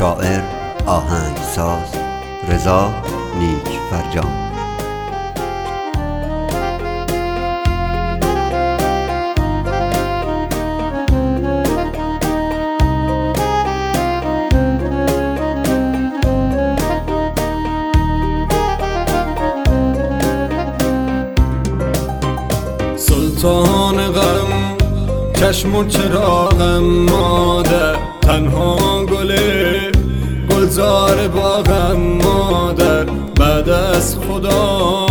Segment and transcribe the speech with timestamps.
[0.00, 0.42] شاعر
[0.86, 1.94] آهنگساز
[2.48, 2.90] رضا
[3.38, 4.50] نیک فرجام.
[22.96, 24.76] سلطان غم
[25.34, 29.59] چشم و چراغم مادر تنها گله
[30.70, 33.04] گلزار باغم مادر
[33.40, 35.06] بعد از خدا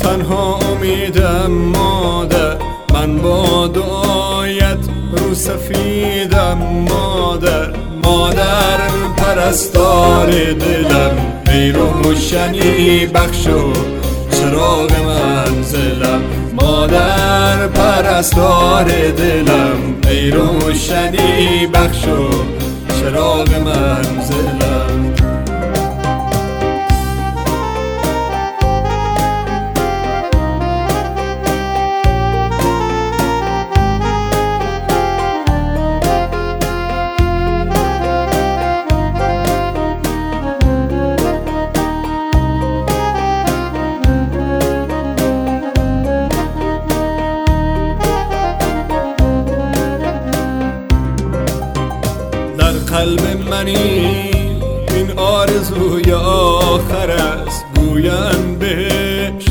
[0.00, 2.56] تنها امیدم مادر.
[2.94, 4.78] من با دعایت
[5.12, 6.58] رو سفیدم
[6.88, 7.70] مادر.
[8.04, 8.78] مادر
[9.16, 13.72] پرستار دلم ای روشنی بخشو
[14.30, 16.22] چراغ منزلم.
[16.52, 22.28] مادر پرستار دلم ای روشنی بخشو
[23.00, 24.67] چراغ منزلم.
[52.98, 54.30] قلب منی.
[54.94, 59.44] این آرزوی آخر است گویم بهش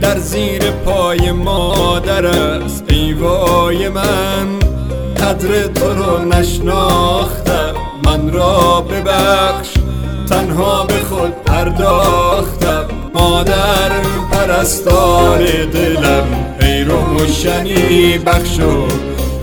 [0.00, 4.58] در زیر پای مادر است ای وای من.
[5.16, 9.68] قدر تو رو نشناختم من را ببخش.
[10.28, 13.90] تنها به خود پرداختم مادر
[14.30, 15.38] پرستار
[15.72, 16.26] دلم.
[16.60, 18.86] ای روشنی بخشو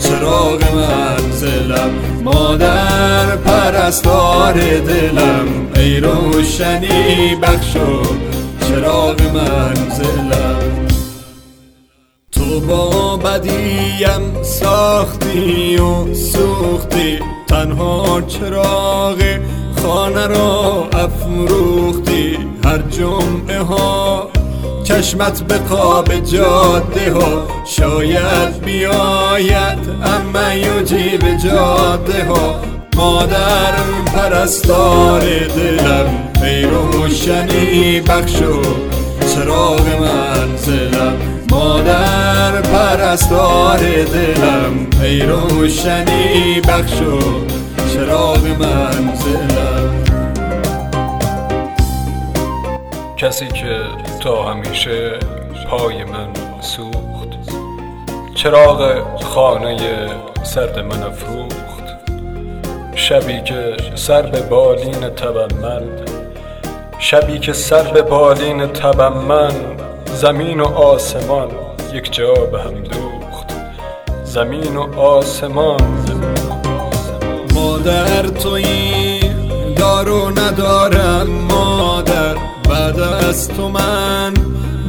[0.07, 1.89] چراغ منزلم
[2.23, 8.01] مادر پرستار دلم ای روشنی بخشو
[8.67, 10.87] چراغ منزلم
[12.31, 19.21] تو با بدیم ساختی و سوختی تنها چراغ
[19.85, 22.37] خانه را افروختی.
[22.65, 24.29] هر جمعه ها
[24.85, 32.61] چشمت به قاب جاده ها شاید بیاید اما یجیب جاده ها
[32.95, 33.73] مادر
[34.15, 36.07] پرستار دلم
[36.43, 38.61] ای روشنی بخشو
[39.35, 41.13] چراغ منزلم.
[41.51, 47.19] مادر پرستار دلم ای روشنی بخشو
[47.93, 48.94] چراغ منزلم
[53.25, 53.79] کسی که
[54.19, 55.19] تا همیشه
[55.69, 56.29] پای من
[56.61, 57.29] سوخت.
[58.35, 59.77] چراغ خانه
[60.43, 61.83] سرد من افروخت.
[62.95, 65.83] شبی که سر به بالین تبم من
[66.99, 69.53] شبی که سر به بالین تبم من
[70.05, 71.49] زمین و آسمان
[71.93, 73.51] یک جا به هم دوخت.
[74.23, 75.81] زمین و آسمان
[77.53, 79.24] مادر تویی
[79.75, 82.35] دارو ندارم مادر
[82.69, 84.33] بعد از تو من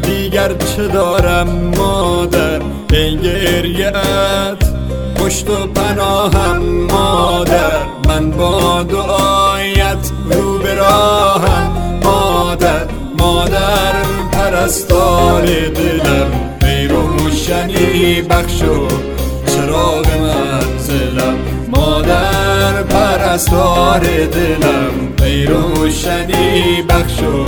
[0.02, 1.48] دیگر چه دارم
[1.78, 2.60] مادر؟
[2.92, 4.64] ای گریت
[5.16, 6.58] پشت و پناهم
[6.92, 7.86] مادر.
[8.08, 10.74] من با دعایت رو به
[12.04, 12.86] مادر.
[13.18, 13.92] مادر
[14.32, 16.30] پرستار دلم
[16.62, 18.88] ای روشنی بخشو
[19.46, 21.55] چراغ منزلم.
[21.96, 27.44] مادر پرستار دلم ای روشنی بخشو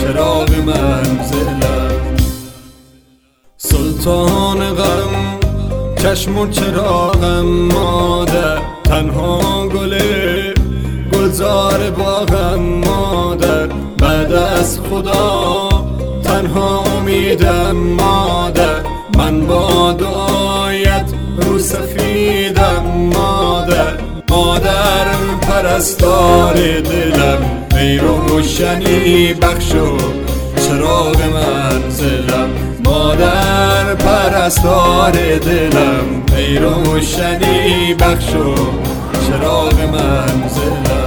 [0.00, 2.16] چراغ منزلم
[3.56, 5.38] سلطان غم
[6.02, 10.54] چشم و چراغم مادر تنها گله
[11.12, 13.66] گلزار باغم مادر
[13.98, 15.68] بعد از خدا
[16.24, 18.82] تنها امیدم مادر
[19.16, 21.12] من با دعایت
[21.62, 22.84] سفیدم
[23.14, 23.94] مادر
[24.28, 25.06] مادر
[25.42, 27.42] پرستار دلم.
[27.76, 29.96] ای روشنی بخشو
[30.68, 32.50] چراغ منزلم.
[32.84, 36.22] مادر پرستار دلم.
[36.36, 38.54] ای روشنی بخشو
[39.28, 41.01] چراغ منزلم.